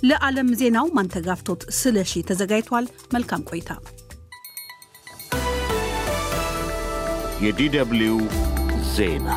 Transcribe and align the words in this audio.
ለዓለም 0.00 0.48
ዜናው 0.58 0.86
ማንተጋፍቶት 0.96 1.62
ስለሺ 1.76 2.12
ተዘጋጅቷል። 2.28 2.84
መልካም 3.14 3.42
ቆይታ። 3.48 3.70
የዲደብልዩ 7.44 8.12
ዜና 8.92 9.28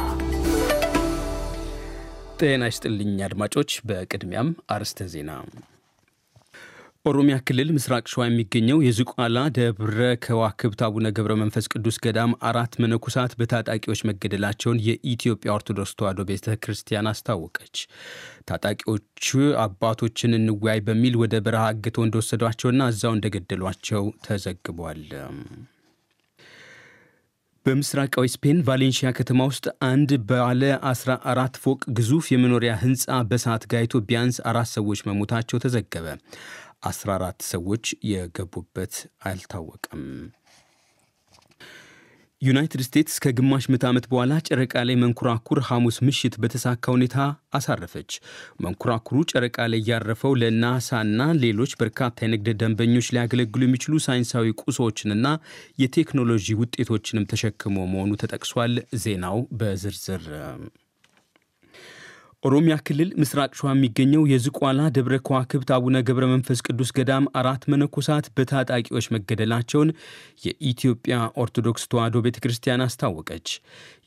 ጤና 2.42 2.70
ይስጥልኝ 2.70 3.16
አድማጮች። 3.28 3.72
በቅድሚያም 3.90 4.52
አርዕስተ 4.76 5.08
ዜና። 5.14 5.32
ኦሮሚያ 7.06 7.36
ክልል 7.42 7.70
ምስራቅ 7.76 8.04
ሸዋ 8.12 8.24
የሚገኘው 8.26 8.80
የዝቋላ 8.86 9.38
ደብረ 9.56 10.10
ከዋክብት 10.26 10.82
አቡነ 10.88 11.08
ገብረ 11.18 11.34
መንፈስ 11.40 11.66
ቅዱስ 11.74 11.98
ገዳም 12.04 12.36
አራት 12.50 12.74
መነኮሳት 12.84 13.32
በታጣቂዎች 13.40 14.02
መገደላቸውን 14.10 14.84
የኢትዮጵያ 14.88 15.56
ኦርቶዶክስ 15.56 15.96
ተዋሕዶ 16.00 16.28
ቤተ 16.30 16.56
ክርስቲያን 16.64 17.12
አስታወቀች። 17.12 17.76
ታጣቂዎቹ 18.50 19.26
አባቶችን 19.66 20.38
እንወያይ 20.40 20.82
በሚል 20.88 21.18
ወደ 21.24 21.42
በረሃ 21.46 21.66
አግተው 21.74 22.06
እንደወሰዷቸውና 22.08 22.90
እዛው 22.94 23.16
እንደገደሏቸው 23.18 24.06
ተዘግቧል። 24.28 25.04
በምስራቃዊ 27.66 28.28
ስፔን 28.34 28.60
ቫሌንሺያ 28.68 29.10
ከተማ 29.18 29.42
ውስጥ 29.50 29.66
አንድ 29.88 30.12
ባለ 30.30 30.62
14 30.90 31.60
ፎቅ 31.64 31.82
ግዙፍ 31.98 32.26
የመኖሪያ 32.32 32.72
ሕንፃ 32.82 33.18
በእሳት 33.28 33.64
ጋይቶ 33.74 34.02
ቢያንስ 34.08 34.38
አራት 34.50 34.70
ሰዎች 34.74 35.00
መሞታቸው 35.08 35.62
ተዘገበ። 35.64 36.08
14 36.84 37.50
ሰዎች 37.50 37.84
የገቡበት 38.12 38.94
አልታወቀም። 39.26 40.06
ዩናይትድ 42.42 42.82
ስቴትስ 42.86 43.16
ከግማሽ 43.24 43.66
ምዕተ 43.72 43.84
ዓመት 43.90 44.06
በኋላ 44.12 44.34
ጨረቃ 44.48 44.74
ላይ 44.88 44.96
መንኮራኩር 45.02 45.60
ሐሙስ 45.68 45.98
ምሽት 46.08 46.36
በተሳካ 46.42 46.86
ሁኔታ 46.96 47.18
አሳረፈች። 47.54 48.12
መንኮራኩሩ 48.66 49.18
ጨረቃ 49.32 49.68
ላይ 49.72 49.82
ያረፈው 49.90 50.34
ለናሳና 50.42 51.30
ሌሎች 51.44 51.74
በርካታ 51.82 52.26
የንግድ 52.26 52.58
ደንበኞች 52.62 53.10
ሊያገለግሉ 53.16 53.62
የሚችሉ 53.66 54.00
ሳይንሳዊ 54.08 54.56
ቁሶችንና 54.64 55.30
የቴክኖሎጂ 55.84 56.58
ውጤቶችንም 56.62 57.30
ተሸክሞ 57.34 57.78
መሆኑ 57.94 58.12
ተጠቅሷል። 58.24 58.74
ዜናው 59.04 59.40
በዝርዝር 59.60 60.26
ኦሮሚያ 62.44 62.76
ክልል 62.82 63.10
ምስራቅ 63.22 63.50
ሸዋ 63.58 63.72
የሚገኘው 63.72 64.24
የዝቋላ 64.30 64.82
ደብረ 64.96 65.16
ከዋክብት 65.26 65.70
አቡነ 65.76 65.98
ገብረ 66.08 66.26
መንፈስ 66.32 66.60
ቅዱስ 66.68 66.90
ገዳም 66.98 67.26
አራት 67.40 67.64
መነኮሳት 67.72 68.28
በታጣቂዎች 68.38 69.08
መገደላቸውን 69.16 69.90
የኢትዮጵያ 70.46 71.16
ኦርቶዶክስ 71.44 71.84
ተዋሕዶ 71.92 72.22
ቤተ 72.26 72.40
ክርስቲያን 72.46 72.84
አስታወቀች። 72.86 73.48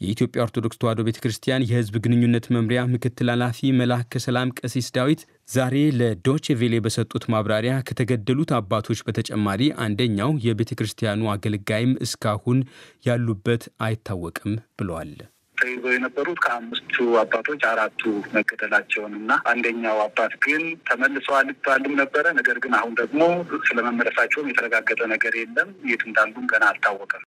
የኢትዮጵያ 0.01 0.47
ኦርቶዶክስ 0.47 0.81
ተዋሕዶ 0.83 1.03
ቤተ 1.09 1.21
ክርስቲያን 1.25 1.67
የሕዝብ 1.67 1.99
ግንኙነት 2.07 2.49
መምሪያ 2.57 2.83
ምክትል 2.95 3.31
ኃላፊ 3.35 3.71
መልአከ 3.81 4.23
ሰላም 4.27 4.55
ቀሲስ 4.61 4.89
ዳዊት 4.99 5.23
ዛሬ 5.49 5.77
ለዶቼ 5.99 6.57
ቬሌ 6.61 6.81
በሰጡት 6.85 7.27
ማብራሪያ 7.35 7.77
ከተገደሉት 7.89 8.53
አባቶች 8.59 9.03
በተጨማሪ 9.09 9.71
አንደኛው 9.87 10.33
የቤተ 10.47 10.73
ክርስቲያኑ 10.81 11.23
አገልጋይም 11.35 11.95
እስካሁን 12.07 12.61
ያሉበት 13.09 13.65
አይታወቅም 13.87 14.53
ብለዋል። 14.81 15.15
ተይዘው 15.59 15.93
የነበሩት 15.95 16.39
ከአምስቱ 16.45 16.95
አባቶች 17.21 17.63
አራቱ 17.71 18.03
መገደላቸውን 18.35 19.15
እና 19.21 19.33
አንደኛው 19.51 19.99
አባት 20.05 20.35
ግን 20.45 20.63
ተመልሰዋል 20.89 21.49
ይባልም 21.53 21.95
ነበረ። 22.01 22.27
ነገር 22.39 22.59
ግን 22.65 22.75
አሁን 22.79 22.95
ደግሞ 23.01 23.21
ስለመመለሳቸውም 23.69 24.51
የተረጋገጠ 24.51 25.01
ነገር 25.15 25.37
የለም። 25.41 25.71
የት 25.87 26.05
እንዳሉም 26.09 26.51
ገና 26.53 26.65
አልታወቀም። 26.71 27.25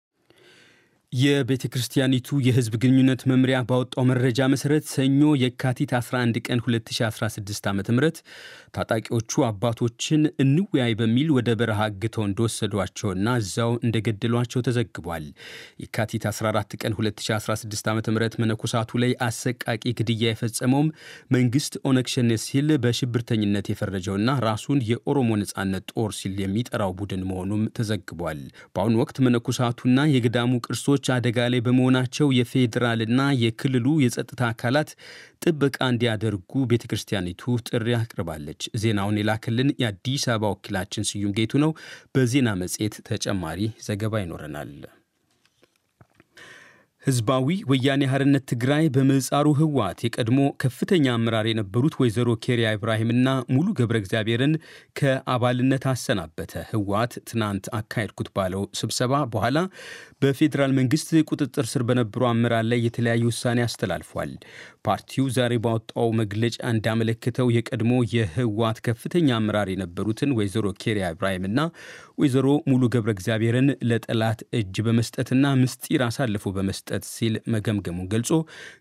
የቤተ 1.13 1.65
ክርስቲያኒቱ 1.73 2.37
የሕዝብ 2.47 2.75
ግንኙነት 2.83 3.21
መምሪያ 3.31 3.59
ባወጣው 3.69 4.05
መረጃ 4.11 4.47
መሰረት 4.53 4.85
ሰኞ 4.93 5.31
የካቲት 5.41 5.93
11 5.99 6.37
ቀን 6.47 6.59
2016 6.65 7.67
ዓ 7.69 7.95
ም 7.95 8.11
ታጣቂዎቹ 8.77 9.43
አባቶችን 9.49 10.23
እንወያይ 10.45 10.93
በሚል 11.01 11.29
ወደ 11.37 11.49
በረሃ 11.61 11.81
አግተው 11.89 12.25
እንደወሰዷቸውና 12.27 13.33
እዛው 13.41 13.73
እንደገደሏቸው 13.87 14.63
ተዘግቧል። 14.69 15.27
የካቲት 15.85 16.27
14 16.33 16.79
ቀን 16.83 16.95
2016 16.99 17.91
ዓ 17.91 17.97
ም 17.97 18.15
መነኮሳቱ 18.45 19.01
ላይ 19.05 19.13
አሰቃቂ 19.29 19.67
ግድያ 20.01 20.23
የፈጸመውም 20.29 20.93
መንግስት 21.37 21.75
ኦነግ 21.91 22.09
ሸኔ 22.15 22.31
ሲል 22.45 22.71
በሽብርተኝነት 22.85 23.73
የፈረጀውና 23.73 24.39
ራሱን 24.49 24.85
የኦሮሞ 24.93 25.41
ነጻነት 25.43 25.85
ጦር 25.95 26.11
ሲል 26.21 26.39
የሚጠራው 26.45 26.95
ቡድን 27.01 27.27
መሆኑም 27.33 27.67
ተዘግቧል። 27.79 28.41
በአሁኑ 28.71 28.97
ወቅት 29.03 29.21
መነኮሳቱና 29.27 30.01
የገዳሙ 30.15 30.55
ቅርሶች 30.65 30.97
አደጋ 31.15 31.49
ላይ 31.53 31.61
በመሆናቸው 31.67 32.29
የፌዴራልና 32.37 33.21
የክልሉ 33.43 33.87
የጸጥታ 34.03 34.43
አካላት 34.51 34.91
ጥበቃ 35.45 35.79
እንዲያደርጉ 35.91 36.65
ቤተ 36.71 36.85
ክርስቲያኒቱ 36.91 37.57
ጥሪ 37.69 37.89
አቅርባለች። 37.99 38.71
ዜናውን 38.83 39.21
የላክልን 39.21 39.75
የአዲስ 39.83 40.25
አበባ 40.31 40.53
ወኪላችን 40.55 41.09
ስዩም 41.11 41.37
ጌቱ 41.39 41.63
ነው። 41.65 41.73
በዜና 42.15 42.57
መጽሔት 42.63 42.97
ተጨማሪ 43.11 43.61
ዘገባ 43.87 44.23
ይኖረናል። 44.25 44.73
ህዝባዊ 47.03 47.47
ወያኔ 47.71 48.03
ሓርነት 48.11 48.43
ትግራይ 48.51 48.87
በምህጻሩ 48.95 49.47
ህወሓት 49.61 50.01
የቀድሞ 50.05 50.41
ከፍተኛ 50.63 51.05
አመራር 51.15 51.47
የነበሩት 51.49 51.95
ወይዘሮ 52.01 52.31
ኬሪያ 52.45 52.73
ኢብራሂምና 52.77 53.27
ሙሉ 53.55 53.67
ገብረ 53.79 53.97
እግዚአብሔርን 54.01 54.53
ከአባልነት 55.01 55.85
አሰናበተ። 55.93 56.53
ህወሓት 56.73 57.15
ትናንት 57.31 57.67
አካሄድኩት 57.79 58.29
ባለው 58.37 58.65
ስብሰባ 58.81 59.23
በኋላ 59.35 59.59
በፌዴራል 60.23 60.75
መንግስት 60.79 61.09
ቁጥጥር 61.31 61.67
ስር 61.73 61.85
በነበሩ 61.91 62.23
አመራር 62.31 62.67
ላይ 62.71 62.83
የተለያዩ 62.87 63.25
ውሳኔ 63.31 63.59
አስተላልፏል። 63.67 64.33
ፓርቲው 64.87 65.25
ዛሬ 65.37 65.55
ባወጣው 65.65 66.11
መግለጫ 66.21 66.59
እንዳመለከተው 66.73 67.49
የቀድሞ 67.57 67.95
የህወሓት 68.15 68.79
ከፍተኛ 68.87 69.31
አመራር 69.39 69.69
የነበሩትን 69.73 70.37
ወይዘሮ 70.39 70.67
ኬሪያ 70.85 71.11
ኢብራሂምና 71.15 71.59
ወይዘሮ 72.21 72.47
ሙሉ 72.71 72.85
ገብረ 72.95 73.11
እግዚአብሔርን 73.17 73.69
ለጠላት 73.91 74.41
እጅ 74.59 74.77
በመስጠትና 74.87 75.45
ምስጢር 75.61 76.01
አሳልፎ 76.07 76.47
በመስጠት 76.57 76.89
ሲል 77.11 77.35
መገምገሙን 77.55 78.11
ገልጾ 78.13 78.31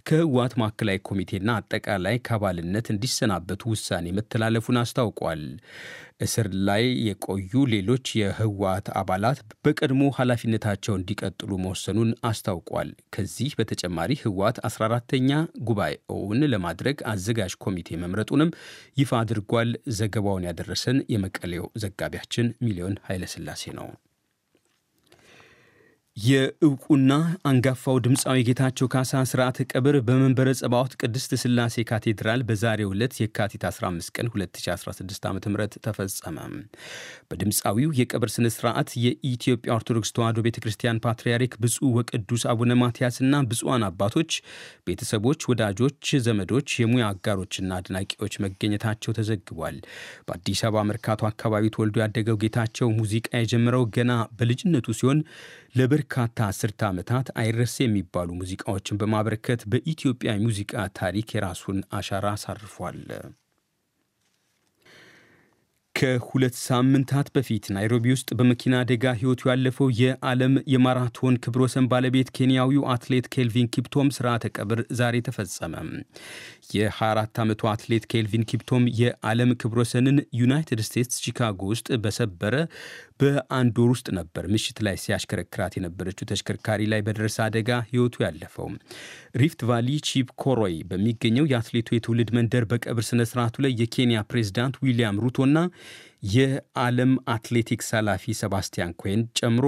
ከህወሓት 0.10 0.54
ማዕከላዊ 0.62 1.00
ኮሚቴና 1.10 1.50
አጠቃላይ 1.60 2.18
ከአባልነት 2.28 2.88
እንዲሰናበቱ 2.94 3.62
ውሳኔ 3.74 4.06
መተላለፉን 4.18 4.80
አስታውቋል። 4.82 5.44
እስር 6.22 6.48
ላይ 6.68 6.84
የቆዩ 7.06 7.52
ሌሎች 7.74 8.08
የህወሓት 8.20 8.88
አባላት 9.02 9.38
በቀድሞ 9.66 10.02
ኃላፊነታቸው 10.18 10.94
እንዲቀጥሉ 10.98 11.52
መወሰኑን 11.64 12.12
አስታውቋል። 12.30 12.90
ከዚህ 13.16 13.54
በተጨማሪ 13.60 14.20
ህወሓት 14.24 14.60
14ተኛ 14.70 15.32
ጉባኤውን 15.70 16.44
ለማድረግ 16.54 17.00
አዘጋጅ 17.14 17.56
ኮሚቴ 17.66 18.00
መምረጡንም 18.04 18.54
ይፋ 19.02 19.12
አድርጓል። 19.22 19.72
ዘገባውን 20.00 20.48
ያደረሰን 20.50 21.00
የመቀሌው 21.16 21.66
ዘጋቢያችን 21.84 22.54
ሚሊዮን 22.62 23.02
ኃይለስላሴ 23.08 23.66
ነው። 23.80 23.90
የእውቁና 26.18 27.12
አንጋፋው 27.50 27.98
ድምፃዊ 28.06 28.40
ጌታቸው 28.48 28.88
ካሳ 28.94 29.20
ስርዓተ 29.30 29.66
ቀብር 29.72 29.96
በመንበረ 30.08 30.50
ጸባዖት 30.60 30.94
ቅድስት 31.02 31.32
ሥላሴ 31.42 31.84
ካቴድራል 31.90 32.42
በዛሬው 32.48 32.90
ዕለት 32.94 33.14
የካቲት 33.22 33.64
15 33.70 34.12
ቀን 34.16 34.28
2016 34.34 35.28
ዓ 35.28 35.34
ም 35.34 35.40
ተፈጸመ። 35.86 36.38
በድምፃዊው 37.30 37.92
የቀብር 38.00 38.32
ሥነ 38.36 38.50
ሥርዓት 38.56 38.90
የኢትዮጵያ 39.04 39.72
ኦርቶዶክስ 39.78 40.12
ተዋሕዶ 40.16 40.44
ቤተ 40.48 40.58
ክርስቲያን 40.64 41.02
ፓትርያርክ 41.06 41.56
ብፁዕ 41.64 41.92
ወቅዱስ 42.00 42.46
አቡነ 42.54 42.78
ማትያስና 42.82 43.42
ብፁዓን 43.50 43.86
አባቶች፣ 43.90 44.32
ቤተሰቦች፣ 44.90 45.48
ወዳጆች፣ 45.52 45.96
ዘመዶች፣ 46.28 46.70
የሙያ 46.82 47.06
አጋሮችና 47.14 47.72
አድናቂዎች 47.80 48.36
መገኘታቸው 48.46 49.18
ተዘግቧል። 49.20 49.80
በአዲስ 50.28 50.64
አበባ 50.66 50.86
መርካቶ 50.90 51.22
አካባቢ 51.32 51.66
ተወልዶ 51.76 51.98
ያደገው 52.06 52.40
ጌታቸው 52.44 52.90
ሙዚቃ 53.00 53.28
የጀመረው 53.40 53.86
ገና 53.96 54.12
በልጅነቱ 54.38 54.88
ሲሆን 55.00 55.22
ለበርካታ 56.00 56.46
አስርተ 56.50 56.82
ዓመታት 56.88 57.28
አይረሴ 57.42 57.76
የሚባሉ 57.84 58.28
ሙዚቃዎችን 58.38 59.00
በማበረከት 59.00 59.62
በኢትዮጵያ 59.72 60.32
ሙዚቃ 60.44 60.84
ታሪክ 61.00 61.28
የራሱን 61.36 61.80
አሻራ 61.98 62.26
አሳርፏል። 62.36 63.00
ከሁለት 66.00 66.56
ሳምንታት 66.60 67.28
በፊት 67.36 67.66
ናይሮቢ 67.76 68.06
ውስጥ 68.14 68.30
በመኪና 68.40 68.76
አደጋ 68.82 69.12
ሕይወቱ 69.18 69.42
ያለፈው 69.50 69.88
የዓለም 70.00 70.54
የማራቶን 70.74 71.40
ክብረ 71.44 71.62
ወሰን 71.66 71.90
ባለቤት 71.92 72.30
ኬንያዊው 72.38 72.84
አትሌት 72.94 73.26
ኬልቪን 73.34 73.68
ኪፕቶም 73.74 74.12
ስርዓተ 74.18 74.52
ቀብር 74.58 74.82
ዛሬ 75.00 75.16
ተፈጸመ። 75.28 75.74
የ24 76.76 77.42
ዓመቱ 77.44 77.62
አትሌት 77.72 78.06
ኬልቪን 78.12 78.48
ኪፕቶም 78.52 78.86
የዓለም 79.02 79.52
ክብረ 79.62 79.80
ወሰንን 79.84 80.18
ዩናይትድ 80.42 80.82
ስቴትስ 80.88 81.20
ቺካጎ 81.26 81.62
ውስጥ 81.74 81.90
በሰበረ 82.04 82.56
በአንድ 83.22 83.78
ወር 83.82 83.90
ውስጥ 83.94 84.08
ነበር 84.18 84.44
ምሽት 84.52 84.78
ላይ 84.86 84.96
ሲያሽከረክራት 85.02 85.74
የነበረችው 85.78 86.28
ተሽከርካሪ 86.30 86.82
ላይ 86.92 87.02
በደረሰ 87.08 87.38
አደጋ 87.46 87.80
ሕይወቱ 87.90 88.16
ያለፈው። 88.26 88.68
ሪፍት 89.42 89.62
ቫሊ 89.70 89.90
ቺፕ 90.08 90.30
ኮሮይ 90.44 90.76
በሚገኘው 90.90 91.48
የአትሌቱ 91.52 91.90
የትውልድ 91.96 92.30
መንደር 92.38 92.64
በቀብር 92.72 93.06
ስነ 93.10 93.22
ስርዓቱ 93.32 93.56
ላይ 93.66 93.74
የኬንያ 93.82 94.20
ፕሬዝዳንት 94.32 94.78
ዊሊያም 94.86 95.20
ሩቶና 95.26 95.58
የዓለም 96.24 97.12
አትሌቲክስ 97.34 97.90
ኃላፊ 97.96 98.34
ሰባስቲያን 98.40 98.96
ኮይን 99.00 99.22
ጨምሮ 99.40 99.66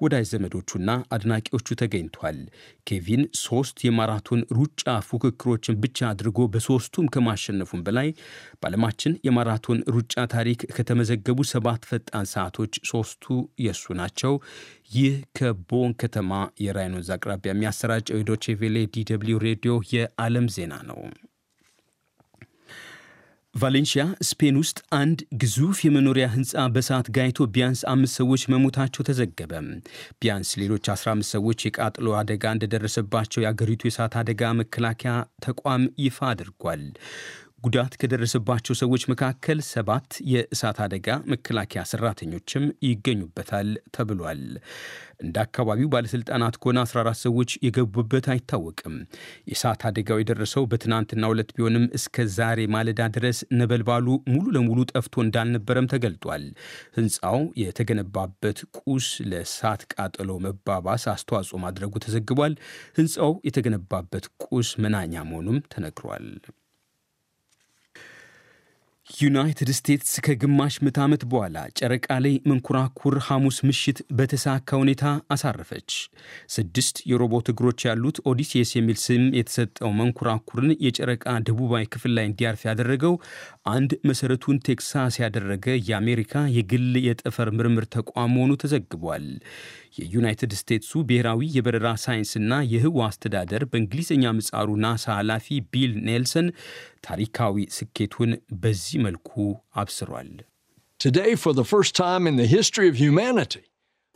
ወዳጅ 0.00 0.24
ዘመዶቹና 0.32 0.90
አድናቂዎቹ 1.14 1.76
ተገኝቷል። 1.80 2.38
ኬቪን 2.86 3.22
ሶስት 3.42 3.76
የማራቶን 3.86 4.42
ሩጫ 4.58 4.94
ፉክክሮችን 5.08 5.78
ብቻ 5.84 5.98
አድርጎ 6.10 6.48
በሶስቱም 6.54 7.10
ከማሸነፉም 7.14 7.84
በላይ 7.86 8.08
በዓለማችን 8.60 9.18
የማራቶን 9.28 9.80
ሩጫ 9.96 10.26
ታሪክ 10.34 10.62
ከተመዘገቡ 10.76 11.38
ሰባት 11.52 11.82
ፈጣን 11.90 12.28
ሰዓቶች 12.34 12.74
ሶስቱ 12.90 13.24
የሱ 13.64 13.94
ናቸው። 14.00 14.34
ይህ 14.94 15.14
ከቦን 15.38 15.92
ከተማ 16.02 16.32
የራይን 16.64 16.96
አቅራቢያ 17.16 17.52
የሚያሰራጨው 17.52 18.18
የዶቼ 18.20 18.54
ቬሌ 18.60 18.78
ዲ 18.94 19.06
ደብልዩ 19.10 19.38
ሬዲዮ 19.46 19.74
የዓለም 19.94 20.48
ዜና 20.54 20.74
ነው። 20.90 21.00
ቫሌንሺያ 23.54 24.04
ስፔን 24.28 24.56
ውስጥ 24.60 24.78
አንድ 24.98 25.18
ግዙፍ 25.42 25.78
የመኖሪያ 25.84 26.26
ሕንፃ 26.32 26.62
በእሳት 26.74 27.06
ጋይቶ 27.16 27.46
ቢያንስ 27.54 27.80
አምስት 27.92 28.14
ሰዎች 28.20 28.42
መሞታቸው 28.52 29.06
ተዘገበ። 29.08 29.52
ቢያንስ 30.20 30.50
ሌሎች 30.62 30.84
15 30.94 31.28
ሰዎች 31.34 31.60
የቃጥሎ 31.66 32.16
አደጋ 32.20 32.52
እንደደረሰባቸው 32.54 33.42
የአገሪቱ 33.44 33.82
የእሳት 33.86 34.14
አደጋ 34.20 34.50
መከላከያ 34.60 35.12
ተቋም 35.46 35.84
ይፋ 36.04 36.18
አድርጓል። 36.32 36.82
ጉዳት 37.64 37.92
ከደረሰባቸው 38.00 38.74
ሰዎች 38.80 39.02
መካከል 39.10 39.58
ሰባት 39.68 40.08
የእሳት 40.30 40.78
አደጋ 40.84 41.08
መከላከያ 41.30 41.82
ሰራተኞችም 41.90 42.64
ይገኙበታል 42.86 43.68
ተብሏል። 43.94 44.42
እንደ 45.24 45.36
አካባቢው 45.44 45.90
ባለሥልጣናት 45.92 46.56
ከሆነ 46.60 46.78
14 46.84 47.20
ሰዎች 47.24 47.50
የገቡበት 47.66 48.26
አይታወቅም። 48.32 48.94
የእሳት 49.50 49.84
አደጋው 49.88 50.20
የደረሰው 50.20 50.64
በትናንትናው 50.70 51.34
ዕለት 51.34 51.52
ቢሆንም 51.56 51.86
እስከ 51.98 52.26
ዛሬ 52.36 52.66
ማለዳ 52.74 53.06
ድረስ 53.16 53.40
ነበልባሉ 53.60 54.06
ሙሉ 54.32 54.44
ለሙሉ 54.56 54.80
ጠፍቶ 54.92 55.24
እንዳልነበረም 55.24 55.90
ተገልጧል። 55.94 56.44
ሕንፃው 56.98 57.40
የተገነባበት 57.62 58.60
ቁስ 58.80 59.08
ለእሳት 59.30 59.84
ቃጠሎ 59.94 60.30
መባባስ 60.46 61.06
አስተዋጽኦ 61.14 61.60
ማድረጉ 61.64 61.94
ተዘግቧል። 62.06 62.56
ሕንፃው 62.98 63.32
የተገነባበት 63.48 64.26
ቁስ 64.46 64.70
መናኛ 64.84 65.24
መሆኑም 65.30 65.58
ተነግሯል። 65.74 66.28
ዩናይትድ 69.08 69.70
ስቴትስ 69.76 70.12
ከግማሽ 70.24 70.74
ምዕተ 70.82 70.98
ዓመት 71.04 71.22
በኋላ 71.30 71.56
ጨረቃ 71.78 72.06
ላይ 72.24 72.34
መንኮራኩር 72.50 73.14
ሐሙስ 73.26 73.56
ምሽት 73.68 73.98
በተሳካ 74.16 74.78
ሁኔታ 74.80 75.02
አሳረፈች። 75.34 75.90
ስድስት 76.54 76.96
የሮቦት 77.10 77.48
እግሮች 77.52 77.84
ያሉት 77.88 78.18
ኦዲሴስ 78.30 78.70
የሚል 78.76 78.98
ስም 79.04 79.24
የተሰጠው 79.38 79.92
መንኮራኩርን 79.98 80.70
የጨረቃ 80.86 81.26
ደቡባዊ 81.48 81.84
ክፍል 81.94 82.14
ላይ 82.18 82.26
እንዲያርፍ 82.30 82.64
ያደረገው 82.68 83.16
አንድ 83.74 83.92
መሠረቱን 84.10 84.62
ቴክሳስ 84.66 85.16
ያደረገ 85.22 85.76
የአሜሪካ 85.88 86.46
የግል 86.56 86.88
የጠፈር 87.06 87.50
ምርምር 87.58 87.86
ተቋም 87.94 88.34
መሆኑ 88.34 88.52
ተዘግቧል። 88.64 89.26
የዩናይትድ 89.98 90.52
ስቴትሱ 90.58 91.02
ብሔራዊ 91.08 91.40
የበረራ 91.56 91.88
ሳይንስና 92.04 92.52
የህዋ 92.72 92.98
አስተዳደር 93.08 93.64
በእንግሊዝኛ 93.70 94.32
ምህጻሩ 94.38 94.68
ናሳ 94.84 95.04
ኃላፊ 95.18 95.58
ቢል 95.72 95.92
ኔልሰን 96.08 96.48
ታሪካዊ 97.06 97.66
ስኬቱን 97.76 98.32
በዚህ 98.62 98.98
መልኩ 99.06 99.32
አብስሯል። 99.76 100.32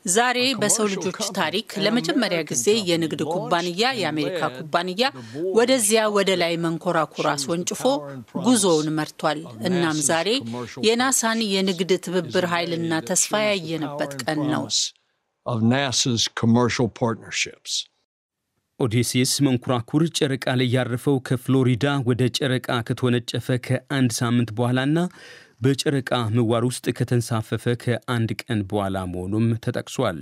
ዛሬ 0.04 0.38
በሰው 0.60 0.86
ልጆች 0.92 1.16
ታሪክ 1.38 1.68
ለመጀመሪያ 1.84 2.40
ጊዜ 2.50 2.66
የንግድ 2.90 3.22
ኩባንያ 3.32 3.88
የአሜሪካ 4.00 4.50
ኩባንያ 4.56 5.08
ወደዚያ 5.58 6.02
ወደ 6.16 6.30
ላይ 6.42 6.54
መንኮራኩር 6.64 7.26
አስወንጭፎ 7.32 7.82
ጉዞውን 8.46 8.88
መርቷል። 8.98 9.40
እናም 9.68 9.98
ዛሬ 10.08 10.28
የናሳን 10.88 11.42
የንግድ 11.54 11.92
ትብብር 12.06 12.46
ኃይልና 12.54 13.00
ተስፋ 13.10 13.42
ያየንበት 13.46 14.14
ቀን 14.22 14.40
ነው። 14.54 14.64
ኦዴሴስ 18.80 19.32
መንኮራኩር 19.46 20.02
ጨረቃ 20.18 20.46
ላይ 20.58 20.68
ያረፈው 20.74 21.16
ከፍሎሪዳ 21.28 21.86
ወደ 22.08 22.22
ጨረቃ 22.38 22.68
ከተወነጨፈ 22.88 23.56
ከአንድ 23.66 24.10
ሳምንት 24.18 24.50
በኋላና 24.58 24.98
በጨረቃ 25.60 26.10
ምህዋር 26.34 26.64
ውስጥ 26.68 26.86
ከተንሳፈፈ 26.98 27.64
ከአንድ 27.84 28.32
ቀን 28.42 28.60
በኋላ 28.70 28.98
መሆኑም 29.12 29.46
ተጠቅሷል። 29.64 30.20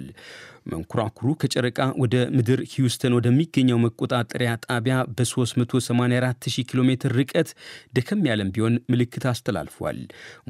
መንኮራኩሩ 0.66 1.28
ከጨረቃ 1.40 1.80
ወደ 2.02 2.14
ምድር 2.36 2.60
ሂውስተን 2.72 3.16
ወደሚገኘው 3.16 3.78
መቆጣጠሪያ 3.84 4.52
ጣቢያ 4.66 4.96
በ384000 5.16 6.64
ኪሎ 6.68 6.80
ሜትር 6.88 7.12
ርቀት 7.18 7.50
ደከም 7.96 8.22
ያለም 8.28 8.50
ቢሆን 8.54 8.76
ምልክት 8.92 9.26
አስተላልፏል። 9.32 9.98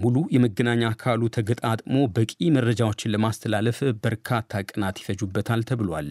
ሙሉ 0.02 0.16
የመገናኛ 0.36 0.82
አካሉ 0.92 1.28
ተገጣጥሞ 1.36 1.96
በቂ 2.16 2.32
መረጃዎችን 2.56 3.12
ለማስተላለፍ 3.14 3.78
በርካታ 4.04 4.34
ቀናት 4.68 5.00
ይፈጁበታል 5.02 5.62
ተብሏል። 5.70 6.10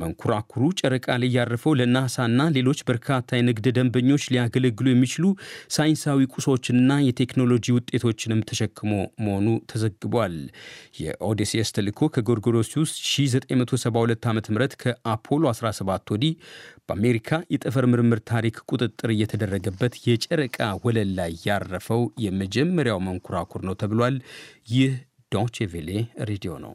መንኮራኩሩ 0.00 0.62
ጨረቃ 0.80 1.06
ላይ 1.22 1.30
ያረፈው 1.36 1.72
ለናሳና 1.80 2.40
ሌሎች 2.56 2.80
በርካታ 2.88 3.10
የንግድ 3.38 3.66
ደንበኞች 3.76 4.22
ሊያገለግሉ 4.32 4.86
የሚችሉ 4.90 5.26
ሳይንሳዊ 5.74 6.26
ቁሶችንና 6.34 6.92
የቴክኖሎጂ 7.04 7.66
ውጤቶችንም 7.76 8.40
ተሸክሞ 8.48 8.92
መሆኑ 9.24 9.46
ተዘግቧል። 9.72 10.34
የኦዴሴስ 11.02 11.70
ተልዕኮ 11.76 12.10
ከጎርጎሮሲውስ 12.14 12.92
1972 13.26 14.26
ዓ 14.26 14.34
ም 14.34 14.40
ከአፖሎ 14.82 15.42
17 15.52 16.12
ወዲህ 16.14 16.34
በአሜሪካ 16.86 17.40
የጠፈር 17.54 17.86
ምርምር 17.92 18.20
ታሪክ 18.30 18.58
ቁጥጥር 18.70 19.12
እየተደረገበት 19.14 19.94
የጨረቃ 20.06 20.58
ወለል 20.84 21.12
ላይ 21.18 21.32
ያረፈው 21.46 22.04
የመጀመሪያው 22.24 23.00
መንኮራኩር 23.08 23.62
ነው 23.68 23.76
ተብሏል። 23.82 24.18
ይህ 24.74 24.94
ዶቼ 25.32 25.66
ቬሌ 25.72 25.90
ሬዲዮ 26.30 26.54
ነው። 26.64 26.74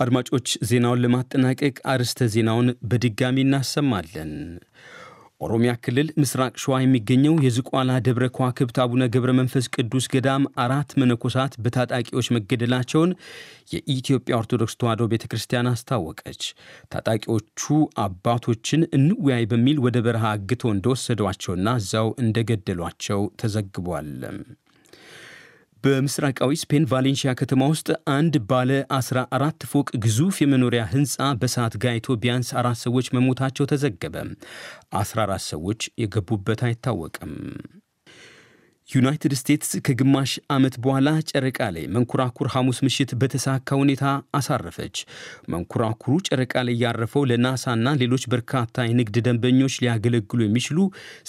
አድማጮች 0.00 0.48
ዜናውን 0.68 1.02
ለማጠናቀቅ 1.04 1.76
አርዕስተ 1.92 2.28
ዜናውን 2.34 2.68
በድጋሚ 2.90 3.36
እናሰማለን። 3.42 4.30
ኦሮሚያ 5.40 5.72
ክልል 5.84 6.08
ምስራቅ 6.20 6.52
ሸዋ 6.62 6.78
የሚገኘው 6.80 7.34
የዝቋላ 7.44 7.90
ደብረ 8.06 8.24
ከዋክብት 8.34 8.78
አቡነ 8.84 9.04
ገብረ 9.14 9.30
መንፈስ 9.38 9.66
ቅዱስ 9.74 10.06
ገዳም 10.14 10.42
አራት 10.64 10.90
መነኮሳት 11.00 11.54
በታጣቂዎች 11.64 12.28
መገደላቸውን 12.36 13.12
የኢትዮጵያ 13.72 14.38
ኦርቶዶክስ 14.40 14.78
ተዋሕዶ 14.80 15.08
ቤተ 15.12 15.24
ክርስቲያን 15.32 15.70
አስታወቀች። 15.72 16.42
ታጣቂዎቹ 16.92 17.62
አባቶችን 18.04 18.88
እንወያይ 18.98 19.46
በሚል 19.52 19.78
ወደ 19.86 19.98
በረሃ 20.06 20.26
አግተው 20.34 20.72
እንደወሰዷቸውና 20.74 21.76
እዛው 21.80 22.10
እንደገደሏቸው 22.24 23.22
ተዘግቧል። 23.42 24.10
በምስራቃዊ 25.84 26.52
ስፔን 26.62 26.84
ቫሌንሺያ 26.90 27.30
ከተማ 27.40 27.68
ውስጥ 27.72 27.86
አንድ 28.14 28.34
ባለ 28.50 28.70
14 28.96 29.66
ፎቅ 29.70 29.88
ግዙፍ 30.04 30.38
የመኖሪያ 30.42 30.82
ሕንፃ 30.90 31.28
በሰዓት 31.40 31.74
ጋይቶ 31.84 32.16
ቢያንስ 32.22 32.50
አራት 32.60 32.78
ሰዎች 32.82 33.06
መሞታቸው 33.16 33.68
ተዘገበ። 33.70 34.16
14 34.98 35.46
ሰዎች 35.52 35.80
የገቡበት 36.02 36.62
አይታወቅም። 36.68 37.32
ዩናይትድ 38.90 39.32
ስቴትስ 39.38 39.70
ከግማሽ 39.86 40.32
ዓመት 40.50 40.74
በኋላ 40.84 41.08
ጨረቃ 41.30 41.58
ላይ 41.74 41.84
መንኮራኩር 41.94 42.48
ሐሙስ 42.54 42.78
ምሽት 42.86 43.10
በተሳካ 43.20 43.78
ሁኔታ 43.80 44.04
አሳረፈች። 44.38 44.96
መንኮራኩሩ 45.52 46.14
ጨረቃ 46.28 46.54
ላይ 46.68 46.76
ያረፈው 46.84 47.24
ለናሳና 47.30 47.94
ሌሎች 48.02 48.26
በርካታ 48.32 48.86
የንግድ 48.88 49.18
ደንበኞች 49.26 49.76
ሊያገለግሉ 49.84 50.40
የሚችሉ 50.44 50.78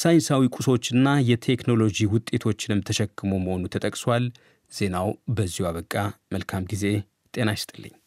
ሳይንሳዊ 0.01 0.51
ቁሶችና 0.57 1.07
የቴክኖሎጂ 1.29 2.09
ውጤቶችንም 2.15 2.85
ተሸክሞ 2.89 3.31
መሆኑ 3.45 3.65
ተጠቅሷል። 3.75 4.25
ዜናው 4.71 5.09
በዚሁ 5.37 5.65
አበቃ። 5.71 5.95
መልካም 6.31 6.69
ጊዜ። 6.71 6.85
ጤና 7.33 7.49
ይስጥልኝ። 7.55 8.00